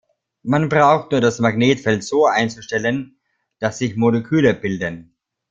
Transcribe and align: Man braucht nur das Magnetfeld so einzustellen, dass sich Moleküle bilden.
Man 0.41 0.67
braucht 0.67 1.11
nur 1.11 1.21
das 1.21 1.37
Magnetfeld 1.37 2.03
so 2.03 2.25
einzustellen, 2.25 3.19
dass 3.59 3.77
sich 3.77 3.95
Moleküle 3.95 4.55
bilden. 4.55 5.15